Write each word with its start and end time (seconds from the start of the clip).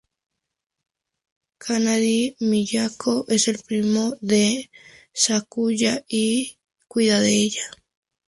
Kanade 1.63 2.35
Miyako: 2.47 3.13
Es 3.35 3.47
el 3.49 3.59
primo 3.59 4.17
de 4.19 4.71
Sakuya 5.13 6.03
y 6.09 6.57
cuida 6.87 7.19
de 7.19 7.31
ella. 7.33 7.69